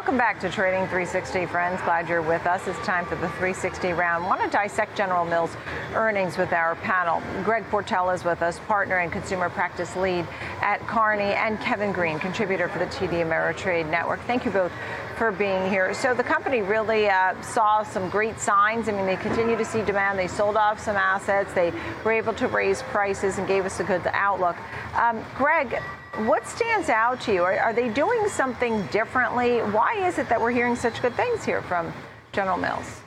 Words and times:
Welcome 0.00 0.16
back 0.16 0.40
to 0.40 0.48
Trading 0.48 0.86
360, 0.86 1.44
friends. 1.44 1.78
Glad 1.82 2.08
you're 2.08 2.22
with 2.22 2.46
us. 2.46 2.66
It's 2.66 2.78
time 2.86 3.04
for 3.04 3.16
the 3.16 3.28
360 3.32 3.92
round. 3.92 4.24
Want 4.24 4.40
to 4.40 4.48
dissect 4.48 4.96
General 4.96 5.26
Mills 5.26 5.54
earnings 5.92 6.38
with 6.38 6.54
our 6.54 6.74
panel. 6.76 7.22
Greg 7.44 7.64
Portela 7.64 8.14
is 8.14 8.24
with 8.24 8.40
us, 8.40 8.58
partner 8.60 8.96
and 8.96 9.12
consumer 9.12 9.50
practice 9.50 9.94
lead 9.96 10.26
at 10.62 10.80
Kearney, 10.86 11.34
and 11.34 11.60
Kevin 11.60 11.92
Green, 11.92 12.18
contributor 12.18 12.66
for 12.66 12.78
the 12.78 12.86
TD 12.86 13.22
Ameritrade 13.22 13.90
Network. 13.90 14.20
Thank 14.20 14.46
you 14.46 14.50
both 14.50 14.72
for 15.18 15.32
being 15.32 15.68
here. 15.68 15.92
So 15.92 16.14
the 16.14 16.24
company 16.24 16.62
really 16.62 17.10
uh, 17.10 17.38
saw 17.42 17.82
some 17.82 18.08
great 18.08 18.40
signs. 18.40 18.88
I 18.88 18.92
mean, 18.92 19.04
they 19.04 19.16
continue 19.16 19.54
to 19.54 19.66
see 19.66 19.82
demand. 19.82 20.18
They 20.18 20.28
sold 20.28 20.56
off 20.56 20.80
some 20.80 20.96
assets. 20.96 21.52
They 21.52 21.74
were 22.06 22.12
able 22.12 22.32
to 22.34 22.48
raise 22.48 22.80
prices 22.84 23.36
and 23.36 23.46
gave 23.46 23.66
us 23.66 23.80
a 23.80 23.84
good 23.84 24.00
outlook. 24.14 24.56
Um, 24.94 25.22
Greg, 25.36 25.78
what 26.16 26.46
stands 26.46 26.88
out 26.88 27.20
to 27.22 27.32
you? 27.32 27.44
Are, 27.44 27.58
are, 27.58 27.72
they 27.72 27.88
doing 27.88 28.28
something 28.28 28.84
differently? 28.86 29.58
Why 29.58 29.94
is 30.06 30.18
it 30.18 30.28
that 30.28 30.40
we're 30.40 30.50
hearing 30.50 30.76
such 30.76 31.00
good 31.02 31.14
things 31.14 31.44
here 31.44 31.62
from 31.62 31.92
General 32.32 32.56
Mills? 32.56 33.00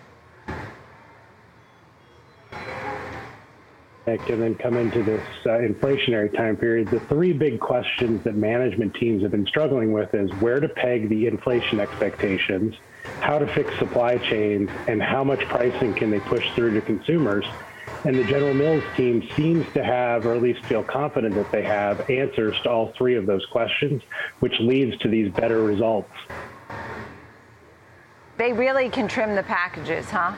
And 4.06 4.20
then 4.28 4.56
come 4.56 4.76
into 4.76 5.02
this 5.02 5.24
uh, 5.46 5.50
inflationary 5.50 6.36
time 6.36 6.58
period. 6.58 6.90
The 6.90 7.00
three 7.02 7.32
big 7.32 7.62
questions 7.62 8.22
that 8.26 8.36
management 8.36 8.94
teams 8.96 9.22
have 9.22 9.32
been 9.32 9.48
struggling 9.48 9.94
with 9.94 10.14
is 10.14 10.30
where 10.42 10.60
to 10.60 10.68
peg 10.68 11.08
the 11.08 11.28
inflation 11.28 11.80
expectations, 11.80 12.76
how 13.22 13.40
to 13.40 13.48
fix 13.48 13.74
supply 13.80 14.18
chains, 14.18 14.70
and 14.88 15.02
how 15.02 15.24
much 15.24 15.40
pricing 15.46 15.94
can 15.94 16.12
they 16.12 16.20
push 16.20 16.46
through 16.54 16.74
to 16.74 16.82
consumers. 16.82 17.46
And 18.06 18.16
the 18.18 18.24
General 18.26 18.54
Mills 18.54 18.84
team 18.98 19.28
seems 19.36 19.66
to 19.74 19.84
have, 19.84 20.26
or 20.26 20.36
at 20.36 20.42
least 20.42 20.64
feel 20.66 20.84
confident 20.84 21.36
that 21.36 21.50
they 21.54 21.64
have, 21.64 22.10
answers 22.10 22.60
to 22.64 22.70
all 22.70 22.92
three 22.98 23.16
of 23.16 23.26
those 23.26 23.46
questions, 23.46 24.02
which 24.42 24.60
leads 24.60 24.98
to 25.00 25.08
these 25.08 25.32
better 25.32 25.64
results. 25.64 26.12
They 28.38 28.52
really 28.52 28.90
can 28.90 29.08
trim 29.08 29.36
the 29.36 29.44
packages, 29.44 30.10
huh? 30.10 30.34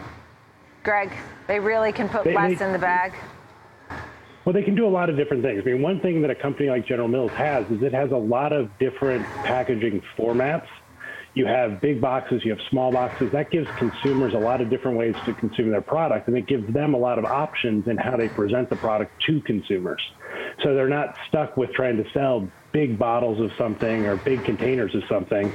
Greg, 0.84 1.12
they 1.48 1.60
really 1.60 1.92
can 1.92 2.08
put 2.08 2.24
they, 2.24 2.36
less 2.36 2.60
they, 2.60 2.66
in 2.66 2.72
the 2.72 2.78
bag. 2.78 3.14
Well, 4.46 4.54
they 4.54 4.62
can 4.62 4.76
do 4.76 4.86
a 4.86 4.90
lot 4.90 5.10
of 5.10 5.18
different 5.18 5.42
things. 5.42 5.64
I 5.66 5.72
mean, 5.72 5.82
one 5.82 6.00
thing 6.02 6.22
that 6.22 6.30
a 6.30 6.36
company 6.36 6.70
like 6.70 6.86
General 6.86 7.08
Mills 7.08 7.32
has 7.32 7.66
is 7.72 7.82
it 7.82 7.94
has 7.94 8.12
a 8.12 8.18
lot 8.18 8.54
of 8.54 8.70
different 8.78 9.26
packaging 9.44 10.04
formats 10.16 10.68
you 11.36 11.46
have 11.46 11.82
big 11.82 12.00
boxes, 12.00 12.42
you 12.46 12.52
have 12.52 12.60
small 12.70 12.94
boxes. 12.94 13.30
That 13.34 13.52
gives 13.52 13.68
consumers 13.78 14.34
a 14.34 14.38
lot 14.38 14.62
of 14.62 14.70
different 14.70 14.98
ways 14.98 15.16
to 15.26 15.36
consume 15.36 15.70
their 15.70 15.82
product, 15.82 16.30
and 16.30 16.38
it 16.38 16.48
gives 16.48 16.66
them 16.74 16.94
a 16.94 16.98
lot 16.98 17.20
of 17.20 17.26
options 17.26 17.88
in 17.88 17.98
how 17.98 18.16
they 18.16 18.30
present 18.30 18.70
the 18.70 18.78
product 18.78 19.12
to 19.28 19.42
consumers. 19.42 20.02
So 20.64 20.74
they're 20.74 20.88
not 20.88 21.10
stuck 21.28 21.58
with 21.58 21.72
trying 21.74 21.98
to 21.98 22.04
sell 22.14 22.54
big 22.72 22.98
bottles 22.98 23.42
of 23.42 23.52
something 23.58 24.06
or 24.06 24.16
big 24.16 24.46
containers 24.46 24.96
of 24.96 25.04
something. 25.10 25.54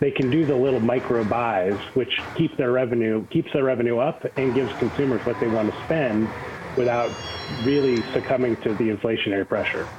They 0.00 0.10
can 0.10 0.30
do 0.30 0.46
the 0.46 0.54
little 0.56 0.80
micro 0.80 1.22
buys, 1.24 1.78
which 1.94 2.12
keep 2.36 2.56
their 2.58 2.72
revenue 2.72 3.26
keeps 3.28 3.50
their 3.52 3.64
revenue 3.64 3.98
up 3.98 4.22
and 4.36 4.54
gives 4.54 4.70
consumers 4.78 5.20
what 5.24 5.38
they 5.38 5.48
want 5.48 5.70
to 5.70 5.74
spend 5.82 6.34
without 6.76 7.22
really 7.62 8.04
succumbing 8.14 8.56
to 8.62 8.74
the 8.74 8.88
inflationary 8.88 9.48
pressure. 9.48 9.92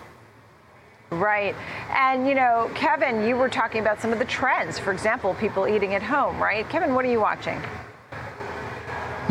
Right. 1.11 1.55
And, 1.89 2.25
you 2.25 2.35
know, 2.35 2.71
Kevin, 2.73 3.27
you 3.27 3.35
were 3.35 3.49
talking 3.49 3.81
about 3.81 3.99
some 3.99 4.13
of 4.13 4.19
the 4.19 4.25
trends. 4.25 4.79
For 4.79 4.93
example, 4.93 5.33
people 5.33 5.67
eating 5.67 5.93
at 5.93 6.01
home, 6.01 6.41
right? 6.41 6.67
Kevin, 6.69 6.95
what 6.95 7.03
are 7.03 7.11
you 7.11 7.19
watching? 7.19 7.61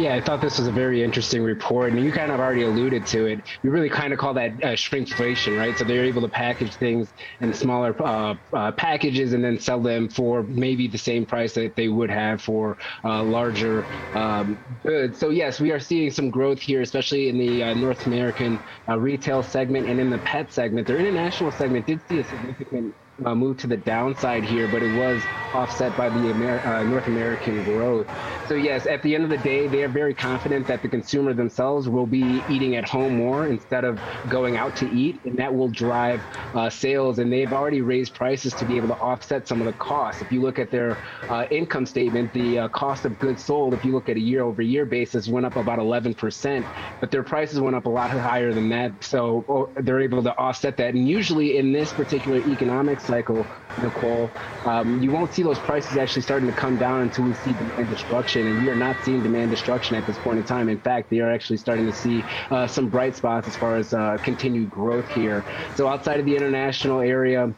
Yeah, 0.01 0.15
I 0.15 0.23
thought 0.23 0.41
this 0.41 0.57
was 0.59 0.67
a 0.67 0.73
very 0.73 1.03
interesting 1.03 1.43
report, 1.43 1.93
and 1.93 2.01
you 2.03 2.11
kind 2.11 2.33
of 2.33 2.41
already 2.41 2.63
alluded 2.63 3.07
to 3.09 3.27
it. 3.27 3.47
You 3.63 3.71
really 3.71 3.91
kind 3.91 4.15
of 4.15 4.19
call 4.19 4.33
that 4.33 4.53
uh, 4.63 4.69
shrinkflation, 4.69 5.55
right? 5.59 5.77
So 5.77 5.85
they're 5.85 6.07
able 6.07 6.23
to 6.23 6.29
package 6.31 6.77
things 6.79 7.13
in 7.41 7.53
smaller 7.53 7.95
uh, 8.03 8.35
uh, 8.57 8.73
packages 8.73 9.35
and 9.35 9.45
then 9.45 9.59
sell 9.59 9.79
them 9.83 10.09
for 10.09 10.45
maybe 10.45 10.89
the 10.89 10.97
same 10.97 11.27
price 11.27 11.53
that 11.53 11.77
they 11.77 11.89
would 11.89 12.09
have 12.11 12.41
for 12.41 12.79
uh, 13.05 13.23
larger 13.23 13.89
um, 14.15 14.61
goods. 14.87 15.19
So 15.19 15.29
yes, 15.29 15.61
we 15.61 15.71
are 15.71 15.81
seeing 15.81 16.11
some 16.11 16.31
growth 16.31 16.61
here, 16.61 16.81
especially 16.81 17.29
in 17.29 17.39
the 17.39 17.63
uh, 17.63 17.75
North 17.75 18.07
American 18.07 18.63
uh, 18.89 18.99
retail 18.99 19.43
segment 19.43 19.87
and 19.87 20.01
in 20.01 20.09
the 20.09 20.19
pet 20.21 20.51
segment. 20.51 20.87
Their 20.87 20.99
international 20.99 21.51
segment 21.51 21.87
did 21.87 22.01
see 22.09 22.21
a 22.21 22.25
significant 22.25 22.95
uh, 23.25 23.35
move 23.35 23.59
to 23.59 23.67
the 23.67 23.77
downside 23.77 24.45
here, 24.45 24.69
but 24.69 24.83
it 24.83 24.89
was 24.89 25.29
offset 25.53 25.97
by 25.97 26.11
the 26.11 26.29
Amer- 26.31 26.65
uh, 26.67 26.85
North 26.85 27.09
American 27.09 27.63
growth. 27.63 28.09
So 28.45 28.55
yes, 28.55 28.87
at 28.87 29.03
the 29.03 29.15
end 29.15 29.25
of 29.25 29.31
the 29.31 29.39
day, 29.39 29.69
they 29.69 29.83
are 29.83 29.89
very 29.89 30.15
confident 30.15 30.67
that 30.69 30.83
the 30.83 30.89
consumer 30.89 31.35
themselves 31.35 31.89
will 31.89 32.07
be 32.07 32.45
eating 32.49 32.77
at 32.77 32.85
home 32.89 33.17
more 33.17 33.47
instead 33.49 33.85
of 33.85 34.01
going 34.29 34.57
out 34.57 34.77
to 34.77 34.89
eat, 34.91 35.21
and 35.25 35.39
that 35.39 35.55
will 35.55 35.71
drive 35.71 36.27
uh, 36.55 36.71
sales. 36.71 37.19
And 37.19 37.33
they've 37.33 37.53
already 37.53 37.83
raised 37.83 38.15
prices 38.15 38.55
to 38.57 38.65
be 38.67 38.77
able 38.77 38.89
to 38.89 38.95
offset 38.95 39.49
some 39.49 39.61
of 39.61 39.67
the 39.67 39.75
costs. 39.75 40.23
If 40.23 40.33
you 40.33 40.43
look 40.43 40.59
at 40.59 40.71
their 40.71 41.01
uh, 41.29 41.47
income 41.51 41.87
statement, 41.87 42.33
the 42.33 42.59
uh, 42.59 42.69
cost 42.71 43.05
of 43.05 43.19
goods 43.19 43.45
sold, 43.45 43.75
if 43.75 43.85
you 43.85 43.93
look 43.93 44.09
at 44.09 44.17
a 44.17 44.21
year-over-year 44.21 44.87
basis, 44.87 45.29
went 45.29 45.47
up 45.47 45.57
about 45.57 45.79
11%, 45.79 46.67
but 47.01 47.11
their 47.11 47.25
prices 47.25 47.61
went 47.61 47.77
up 47.77 47.87
a 47.87 47.91
lot 47.91 48.11
higher 48.11 48.55
than 48.55 48.69
that. 48.71 48.93
So 49.05 49.45
oh, 49.49 49.73
they're 49.77 50.01
able 50.01 50.23
to 50.25 50.37
offset 50.39 50.77
that. 50.79 50.95
And 50.95 51.09
usually 51.09 51.59
in 51.59 51.73
this 51.73 51.93
particular 51.93 52.39
economics 52.39 53.10
cycle, 53.11 53.45
Nicole, 53.83 54.31
um, 54.65 55.03
you 55.03 55.11
won't 55.11 55.33
see 55.35 55.43
those 55.43 55.59
prices 55.59 55.97
actually 55.97 56.23
starting 56.23 56.49
to 56.49 56.55
come 56.55 56.77
down 56.79 57.03
until 57.03 57.25
we 57.25 57.35
see 57.35 57.53
demand 57.53 57.89
destruction. 57.91 58.47
And 58.47 58.63
we 58.63 58.71
are 58.71 58.77
not 58.77 58.97
seeing 59.05 59.23
demand 59.23 59.51
destruction 59.51 59.97
at 59.97 60.07
this 60.07 60.17
point 60.19 60.39
in 60.39 60.45
time. 60.45 60.69
In 60.69 60.81
fact, 60.81 61.11
they 61.11 61.19
are 61.19 61.31
actually 61.31 61.57
starting 61.57 61.87
to 61.87 61.93
see 61.93 62.23
uh, 62.51 62.67
some 62.67 62.89
bright 62.89 63.17
spots 63.17 63.49
as 63.49 63.57
far 63.57 63.77
as 63.77 63.93
uh, 63.93 64.19
continued 64.23 64.71
growth 64.71 65.09
here. 65.09 65.45
So 65.75 65.89
outside 65.89 66.21
of 66.21 66.27
the 66.27 66.37
international 66.37 67.01
area, 67.01 67.53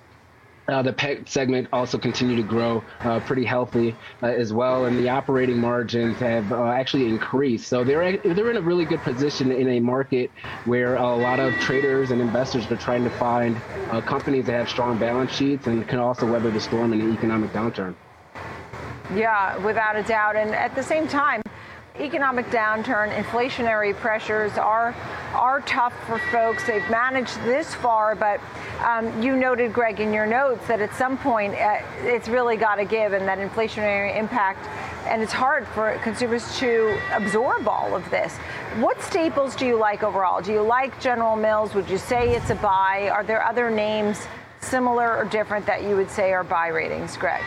uh, 0.73 0.83
the 0.83 0.93
pet 0.93 1.29
segment 1.29 1.69
also 1.73 1.99
continued 1.99 2.37
to 2.37 2.43
grow 2.43 2.85
uh, 3.05 3.21
pretty 3.21 3.45
healthy 3.45 3.97
uh, 4.23 4.27
as 4.27 4.53
well, 4.53 4.87
and 4.87 4.99
the 4.99 5.09
operating 5.09 5.61
margins 5.61 6.19
have 6.19 6.51
uh, 6.51 6.65
actually 6.71 7.09
increased. 7.09 7.69
So 7.69 7.85
they're 7.85 8.17
they're 8.17 8.51
in 8.51 8.57
a 8.57 8.63
really 8.63 8.85
good 8.85 9.03
position 9.03 9.53
in 9.53 9.69
a 9.69 9.81
market 9.81 10.31
where 10.65 10.97
a 10.97 11.15
lot 11.15 11.41
of 11.41 11.59
traders 11.61 12.11
and 12.11 12.21
investors 12.21 12.71
are 12.71 12.77
trying 12.77 13.05
to 13.05 13.11
find 13.11 13.61
uh, 13.91 14.01
companies 14.01 14.47
that 14.47 14.53
have 14.53 14.69
strong 14.69 14.99
balance 14.99 15.33
sheets 15.33 15.67
and 15.67 15.87
can 15.87 15.99
also 15.99 16.27
weather 16.27 16.51
the 16.51 16.61
storm 16.61 16.93
in 16.93 17.01
an 17.01 17.13
economic 17.15 17.53
downturn. 17.53 17.95
Yeah, 19.15 19.59
without 19.59 19.97
a 19.97 20.03
doubt, 20.03 20.37
and 20.37 20.55
at 20.55 20.75
the 20.75 20.83
same 20.83 21.07
time 21.07 21.43
economic 22.01 22.47
downturn, 22.47 23.15
inflationary 23.15 23.95
pressures 23.95 24.57
are 24.57 24.95
are 25.35 25.61
tough 25.63 25.95
for 26.07 26.19
folks. 26.31 26.67
They've 26.67 26.89
managed 26.91 27.43
this 27.43 27.75
far, 27.75 28.15
but 28.15 28.39
um, 28.85 29.23
you 29.23 29.35
noted, 29.35 29.73
Greg, 29.73 29.99
in 29.99 30.13
your 30.13 30.27
notes 30.27 30.67
that 30.69 30.81
at 30.81 30.95
some 30.95 31.17
point 31.17 31.55
uh, 31.55 31.81
it's 32.01 32.29
really 32.29 32.57
got 32.57 32.77
to 32.77 32.85
give, 32.85 33.13
and 33.13 33.27
that 33.27 33.39
inflationary 33.39 34.17
impact, 34.17 34.67
and 35.07 35.23
it's 35.23 35.33
hard 35.33 35.67
for 35.69 35.99
consumers 36.03 36.59
to 36.59 36.99
absorb 37.13 37.67
all 37.67 37.95
of 37.95 38.09
this. 38.11 38.37
What 38.79 39.01
staples 39.03 39.57
do 39.57 39.67
you 39.67 39.79
like 39.79 40.03
overall? 40.03 40.43
Do 40.43 40.53
you 40.53 40.63
like 40.63 41.01
General 41.01 41.37
Mills? 41.37 41.75
Would 41.75 41.89
you 41.89 41.99
say 41.99 42.35
it's 42.35 42.51
a 42.51 42.57
buy? 42.57 43.09
Are 43.11 43.25
there 43.25 43.43
other 43.43 43.71
names 43.71 44.19
similar 44.61 45.17
or 45.17 45.25
different 45.25 45.67
that 45.67 45.83
you 45.83 45.97
would 45.97 46.11
say 46.11 46.33
are 46.33 46.45
buy 46.45 46.69
ratings, 46.69 47.17
Greg? 47.17 47.43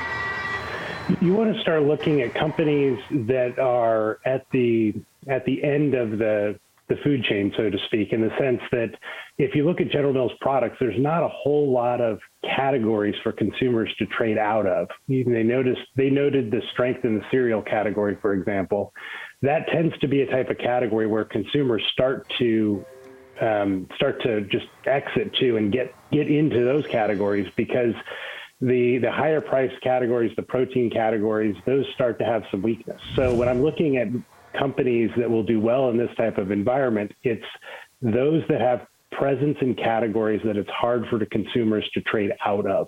You 1.22 1.34
want 1.34 1.54
to 1.54 1.62
start 1.62 1.84
looking 1.84 2.22
at 2.22 2.34
companies 2.34 2.98
that 3.12 3.60
are 3.60 4.20
at 4.26 4.46
the 4.52 4.94
at 5.28 5.46
the 5.46 5.64
end 5.64 5.94
of 5.94 6.18
the 6.18 6.60
the 6.88 6.96
food 7.04 7.24
chain, 7.24 7.52
so 7.58 7.70
to 7.70 7.78
speak, 7.88 8.14
in 8.14 8.22
the 8.22 8.30
sense 8.40 8.62
that 8.72 8.92
if 9.40 9.56
you 9.56 9.66
look 9.66 9.82
at 9.82 9.90
General 9.90 10.14
Mills 10.14 10.32
products, 10.40 10.78
there's 10.80 11.00
not 11.00 11.24
a 11.24 11.28
whole 11.28 11.72
lot 11.72 12.00
of 12.00 12.20
categories 12.56 13.16
for 13.24 13.32
consumers 13.32 13.92
to 13.98 14.06
trade 14.06 14.38
out 14.38 14.68
of. 14.68 14.88
They 15.08 15.24
noticed 15.24 15.82
they 15.96 16.10
noted 16.12 16.52
the 16.52 16.62
strength 16.74 17.04
in 17.04 17.18
the 17.18 17.26
cereal 17.32 17.62
category, 17.62 18.18
for 18.22 18.34
example. 18.34 18.94
That 19.42 19.68
tends 19.68 19.98
to 20.00 20.08
be 20.08 20.22
a 20.22 20.28
type 20.28 20.50
of 20.50 20.58
category 20.58 21.08
where 21.08 21.26
consumers 21.26 21.84
start 21.92 22.32
to 22.40 22.86
um, 23.42 23.88
start 23.96 24.22
to 24.24 24.42
just 24.42 24.68
exit 24.86 25.34
to 25.40 25.58
and 25.58 25.72
get 25.72 25.94
get 26.12 26.30
into 26.30 26.64
those 26.64 26.86
categories 26.88 27.48
because 27.56 27.94
the 28.62 28.98
the 29.00 29.12
higher 29.12 29.42
price 29.42 29.72
categories, 29.84 30.32
the 30.36 30.44
protein 30.44 30.90
categories, 30.90 31.56
those 31.66 31.86
start 31.94 32.18
to 32.20 32.26
have 32.26 32.44
some 32.52 32.62
weakness. 32.62 33.02
So 33.16 33.34
when 33.34 33.50
I'm 33.50 33.62
looking 33.62 33.98
at 33.98 34.08
companies 34.58 35.12
that 35.18 35.30
will 35.30 35.44
do 35.44 35.60
well 35.60 35.90
in 35.90 35.98
this 35.98 36.10
type 36.16 36.38
of 36.38 36.52
environment, 36.52 37.12
it's 37.24 37.46
those 38.02 38.44
that 38.50 38.62
have 38.62 38.88
presence 39.12 39.58
in 39.62 39.76
categories 39.76 40.42
that 40.46 40.58
it's 40.58 40.70
hard 40.70 41.06
for 41.10 41.20
the 41.20 41.26
consumers 41.26 41.90
to 41.94 42.02
trade 42.02 42.32
out 42.46 42.66
of. 42.66 42.88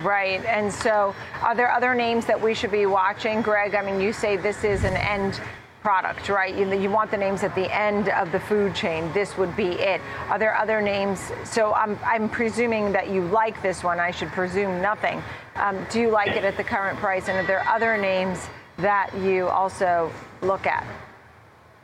Right. 0.00 0.44
And 0.44 0.72
so, 0.72 1.14
are 1.40 1.54
there 1.54 1.70
other 1.70 1.94
names 1.94 2.26
that 2.26 2.40
we 2.40 2.52
should 2.52 2.72
be 2.72 2.86
watching, 2.86 3.42
Greg? 3.42 3.74
I 3.74 3.82
mean, 3.82 4.00
you 4.00 4.12
say 4.12 4.36
this 4.36 4.64
is 4.64 4.82
an 4.82 4.96
end 4.96 5.40
product, 5.84 6.30
right? 6.30 6.56
You, 6.56 6.72
you, 6.74 6.90
want 6.90 7.10
the 7.10 7.16
names 7.18 7.44
at 7.44 7.54
the 7.54 7.72
end 7.72 8.08
of 8.08 8.32
the 8.32 8.40
food 8.40 8.74
chain. 8.74 9.12
This 9.12 9.36
would 9.36 9.54
be 9.54 9.66
it. 9.66 10.00
Are 10.30 10.38
there 10.38 10.56
other 10.56 10.80
names? 10.80 11.30
So 11.44 11.74
I'm, 11.74 11.98
I'm 12.02 12.30
presuming 12.30 12.90
that 12.92 13.10
you 13.10 13.20
like 13.26 13.60
this 13.62 13.84
one. 13.84 14.00
I 14.00 14.10
should 14.10 14.30
presume 14.30 14.80
nothing. 14.80 15.22
Um, 15.56 15.86
do 15.90 16.00
you 16.00 16.10
like 16.10 16.30
it 16.30 16.42
at 16.42 16.56
the 16.56 16.64
current 16.64 16.98
price? 16.98 17.28
And 17.28 17.36
are 17.36 17.46
there 17.46 17.68
other 17.68 17.98
names 17.98 18.48
that 18.78 19.14
you 19.18 19.46
also 19.48 20.10
look 20.40 20.66
at? 20.66 20.86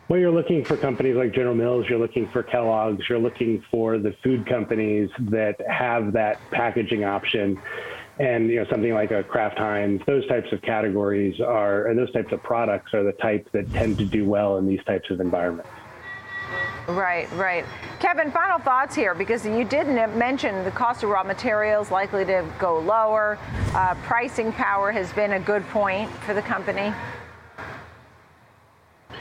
Well, 0.08 0.18
you're 0.18 0.32
looking 0.32 0.64
for 0.64 0.76
companies 0.78 1.14
like 1.14 1.32
General 1.32 1.54
Mills, 1.54 1.86
you're 1.88 2.00
looking 2.00 2.28
for 2.32 2.42
Kellogg's, 2.42 3.08
you're 3.08 3.20
looking 3.20 3.62
for 3.70 3.96
the 3.98 4.12
food 4.24 4.44
companies 4.48 5.08
that 5.28 5.54
have 5.70 6.12
that 6.14 6.40
packaging 6.50 7.04
option. 7.04 7.60
And 8.20 8.50
you 8.50 8.56
know 8.56 8.66
something 8.70 8.92
like 8.92 9.12
a 9.12 9.24
Kraft 9.24 9.56
Heinz, 9.56 10.02
those 10.06 10.26
types 10.28 10.52
of 10.52 10.60
categories 10.60 11.40
are, 11.40 11.86
and 11.86 11.98
those 11.98 12.12
types 12.12 12.30
of 12.32 12.42
products 12.42 12.92
are 12.92 13.02
the 13.02 13.12
type 13.12 13.48
that 13.52 13.72
tend 13.72 13.96
to 13.96 14.04
do 14.04 14.28
well 14.28 14.58
in 14.58 14.66
these 14.66 14.84
types 14.84 15.10
of 15.10 15.20
environments. 15.20 15.70
Right, 16.86 17.30
right. 17.32 17.64
Kevin, 17.98 18.30
final 18.30 18.58
thoughts 18.58 18.94
here 18.94 19.14
because 19.14 19.46
you 19.46 19.64
did 19.64 19.86
mention 19.86 20.64
the 20.64 20.70
cost 20.70 21.02
of 21.02 21.08
raw 21.08 21.22
materials 21.22 21.90
likely 21.90 22.26
to 22.26 22.44
go 22.58 22.78
lower. 22.80 23.38
Uh, 23.74 23.94
pricing 24.02 24.52
power 24.52 24.92
has 24.92 25.10
been 25.14 25.32
a 25.32 25.40
good 25.40 25.66
point 25.68 26.10
for 26.26 26.34
the 26.34 26.42
company. 26.42 26.92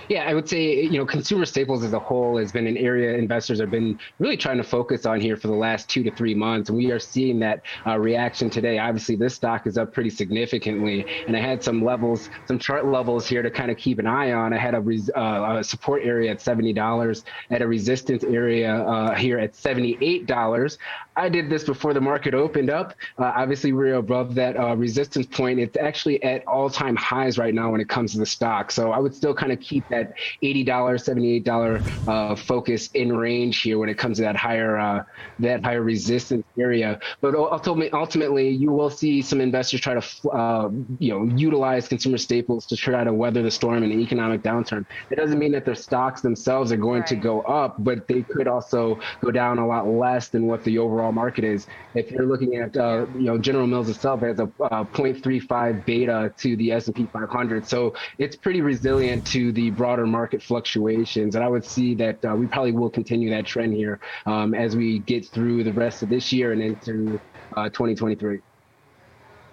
Yeah, 0.09 0.23
I 0.23 0.33
would 0.33 0.49
say, 0.49 0.81
you 0.81 0.97
know, 0.97 1.05
consumer 1.05 1.45
staples 1.45 1.83
as 1.83 1.93
a 1.93 1.99
whole 1.99 2.39
has 2.39 2.51
been 2.51 2.65
an 2.65 2.77
area 2.77 3.15
investors 3.15 3.59
have 3.59 3.69
been 3.69 3.99
really 4.17 4.37
trying 4.37 4.57
to 4.57 4.63
focus 4.63 5.05
on 5.05 5.21
here 5.21 5.37
for 5.37 5.45
the 5.45 5.53
last 5.53 5.87
two 5.87 6.01
to 6.01 6.09
three 6.09 6.33
months. 6.33 6.69
And 6.69 6.77
we 6.79 6.89
are 6.89 6.97
seeing 6.97 7.37
that 7.41 7.61
uh, 7.85 7.99
reaction 7.99 8.49
today. 8.49 8.79
Obviously, 8.79 9.15
this 9.15 9.35
stock 9.35 9.67
is 9.67 9.77
up 9.77 9.93
pretty 9.93 10.09
significantly. 10.09 11.05
And 11.27 11.37
I 11.37 11.41
had 11.41 11.63
some 11.63 11.85
levels, 11.85 12.27
some 12.47 12.57
chart 12.57 12.87
levels 12.87 13.27
here 13.27 13.43
to 13.43 13.51
kind 13.51 13.69
of 13.69 13.77
keep 13.77 13.99
an 13.99 14.07
eye 14.07 14.31
on. 14.31 14.51
I 14.51 14.57
had 14.57 14.73
a, 14.73 14.81
res- 14.81 15.11
uh, 15.15 15.57
a 15.59 15.63
support 15.63 16.01
area 16.03 16.31
at 16.31 16.39
$70, 16.39 17.23
at 17.51 17.61
a 17.61 17.67
resistance 17.67 18.23
area 18.23 18.83
uh, 18.83 19.13
here 19.13 19.37
at 19.37 19.53
$78. 19.53 20.77
I 21.17 21.29
did 21.29 21.49
this 21.51 21.65
before 21.65 21.93
the 21.93 22.01
market 22.01 22.33
opened 22.33 22.71
up. 22.71 22.95
Uh, 23.19 23.31
obviously, 23.35 23.73
we're 23.73 23.95
above 23.95 24.33
that 24.35 24.57
uh, 24.57 24.75
resistance 24.75 25.27
point. 25.27 25.59
It's 25.59 25.77
actually 25.77 26.23
at 26.23 26.47
all 26.47 26.69
time 26.69 26.95
highs 26.95 27.37
right 27.37 27.53
now 27.53 27.71
when 27.71 27.81
it 27.81 27.89
comes 27.89 28.13
to 28.13 28.19
the 28.19 28.25
stock. 28.25 28.71
So 28.71 28.91
I 28.91 28.99
would 28.99 29.13
still 29.13 29.35
kind 29.35 29.51
of 29.51 29.59
keep 29.59 29.87
that 29.89 29.98
$80, 30.43 30.65
$78 30.65 32.07
uh, 32.07 32.35
focus 32.35 32.89
in 32.93 33.15
range 33.15 33.61
here 33.61 33.77
when 33.77 33.89
it 33.89 33.97
comes 33.97 34.17
to 34.17 34.23
that 34.23 34.35
higher 34.35 34.77
uh, 34.77 35.03
that 35.39 35.63
higher 35.63 35.81
resistance 35.81 36.45
area. 36.57 36.99
But 37.21 37.35
ultimately, 37.35 37.91
ultimately, 37.91 38.49
you 38.49 38.71
will 38.71 38.89
see 38.89 39.21
some 39.21 39.41
investors 39.41 39.81
try 39.81 39.99
to 39.99 40.29
uh, 40.29 40.69
you 40.99 41.11
know 41.11 41.35
utilize 41.35 41.87
consumer 41.87 42.17
staples 42.17 42.65
to 42.67 42.75
try 42.75 43.03
to 43.03 43.13
weather 43.13 43.41
the 43.41 43.51
storm 43.51 43.83
in 43.83 43.91
an 43.91 43.99
economic 43.99 44.41
downturn. 44.41 44.85
It 45.09 45.15
doesn't 45.15 45.39
mean 45.39 45.51
that 45.53 45.65
their 45.65 45.75
stocks 45.75 46.21
themselves 46.21 46.71
are 46.71 46.77
going 46.77 47.01
right. 47.01 47.07
to 47.07 47.15
go 47.15 47.41
up, 47.41 47.75
but 47.83 48.07
they 48.07 48.21
could 48.21 48.47
also 48.47 48.99
go 49.21 49.31
down 49.31 49.59
a 49.59 49.67
lot 49.67 49.87
less 49.87 50.29
than 50.29 50.47
what 50.47 50.63
the 50.63 50.77
overall 50.77 51.11
market 51.11 51.43
is. 51.43 51.67
If 51.93 52.11
you're 52.11 52.25
looking 52.25 52.55
at 52.55 52.75
uh, 52.77 53.05
you 53.15 53.21
know 53.21 53.37
General 53.37 53.67
Mills 53.67 53.89
itself 53.89 54.21
has 54.21 54.39
a 54.39 54.43
uh, 54.61 54.83
0.35 54.83 55.85
beta 55.85 56.33
to 56.37 56.55
the 56.55 56.71
S&P 56.71 57.05
500, 57.11 57.67
so 57.67 57.93
it's 58.17 58.35
pretty 58.35 58.61
resilient 58.61 59.25
to 59.27 59.51
the 59.51 59.71
broader 59.89 60.05
market 60.05 60.43
fluctuations. 60.43 61.33
And 61.33 61.43
I 61.43 61.47
would 61.47 61.65
see 61.65 61.95
that 61.95 62.23
uh, 62.23 62.35
we 62.35 62.45
probably 62.45 62.73
will 62.73 62.91
continue 62.91 63.27
that 63.31 63.47
trend 63.47 63.73
here 63.73 63.99
um, 64.27 64.53
as 64.53 64.75
we 64.75 64.99
get 64.99 65.25
through 65.25 65.63
the 65.63 65.73
rest 65.73 66.03
of 66.03 66.09
this 66.09 66.31
year 66.31 66.51
and 66.51 66.61
into 66.61 67.19
uh, 67.57 67.69
2023. 67.69 68.39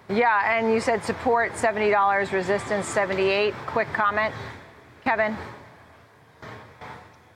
Yeah, 0.09 0.57
and 0.59 0.71
you 0.71 0.79
said 0.79 1.03
support 1.03 1.53
$70, 1.53 2.31
resistance 2.31 2.85
78. 2.85 3.55
Quick 3.65 3.91
comment, 3.93 4.31
Kevin? 5.03 5.35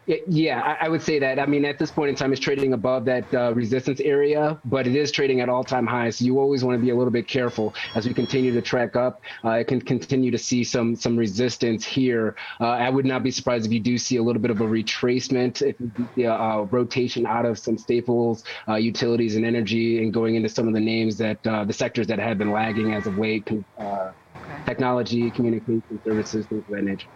Yeah, 0.07 0.59
I 0.81 0.89
would 0.89 1.01
say 1.03 1.19
that. 1.19 1.39
I 1.39 1.45
mean, 1.45 1.63
at 1.63 1.77
this 1.77 1.91
point 1.91 2.09
in 2.09 2.15
time, 2.15 2.33
it's 2.33 2.41
trading 2.41 2.73
above 2.73 3.05
that 3.05 3.31
uh, 3.33 3.53
resistance 3.53 3.99
area, 4.01 4.59
but 4.65 4.87
it 4.87 4.95
is 4.95 5.11
trading 5.11 5.41
at 5.41 5.47
all-time 5.47 5.85
highs. 5.85 6.17
So 6.17 6.25
you 6.25 6.39
always 6.39 6.63
want 6.63 6.75
to 6.75 6.81
be 6.81 6.89
a 6.89 6.95
little 6.95 7.11
bit 7.11 7.27
careful 7.27 7.75
as 7.93 8.07
we 8.07 8.13
continue 8.13 8.51
to 8.51 8.61
track 8.63 8.95
up. 8.95 9.21
Uh, 9.45 9.51
it 9.51 9.67
can 9.67 9.79
continue 9.79 10.31
to 10.31 10.39
see 10.39 10.63
some 10.63 10.95
some 10.95 11.15
resistance 11.15 11.85
here. 11.85 12.35
Uh, 12.59 12.69
I 12.69 12.89
would 12.89 13.05
not 13.05 13.21
be 13.23 13.29
surprised 13.31 13.67
if 13.67 13.71
you 13.71 13.79
do 13.79 13.97
see 13.97 14.17
a 14.17 14.23
little 14.23 14.41
bit 14.41 14.49
of 14.51 14.59
a 14.59 14.65
retracement, 14.65 15.61
if 15.61 15.75
you 15.79 16.09
see 16.17 16.23
a, 16.23 16.33
a 16.33 16.65
rotation 16.65 17.27
out 17.27 17.45
of 17.45 17.59
some 17.59 17.77
staples, 17.77 18.43
uh, 18.67 18.75
utilities, 18.75 19.35
and 19.35 19.45
energy, 19.45 20.03
and 20.03 20.11
going 20.11 20.35
into 20.35 20.49
some 20.49 20.67
of 20.67 20.73
the 20.73 20.79
names 20.81 21.17
that 21.19 21.45
uh, 21.47 21.63
the 21.63 21.73
sectors 21.73 22.07
that 22.07 22.17
have 22.19 22.39
been 22.39 22.51
lagging 22.51 22.93
as 22.93 23.05
of 23.05 23.15
late, 23.17 23.47
uh, 23.79 24.11
technology, 24.65 25.31
communication 25.31 25.83
services, 26.05 26.47
things 26.47 26.63
of 26.69 26.75
that 26.75 26.83
nature. 26.83 27.09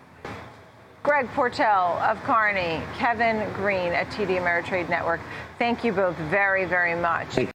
Greg 1.06 1.28
Portell 1.36 2.02
of 2.02 2.18
Kearney, 2.24 2.82
Kevin 2.98 3.48
Green 3.54 3.94
at 3.94 4.08
TD 4.08 4.42
Ameritrade 4.42 4.90
Network. 4.90 5.22
Thank 5.60 5.84
you 5.84 5.92
both 5.92 6.16
very, 6.16 6.66
very 6.66 6.96
much. 6.96 7.54